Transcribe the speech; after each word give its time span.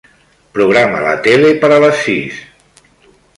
Programa 0.57 1.01
la 1.07 1.11
tele 1.27 1.51
per 1.65 1.69
a 1.77 1.79
les 1.85 2.01
sis. 2.07 2.41